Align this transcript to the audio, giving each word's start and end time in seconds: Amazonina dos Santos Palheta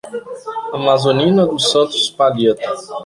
Amazonina 0.77 1.45
dos 1.45 1.65
Santos 1.71 2.09
Palheta 2.09 2.67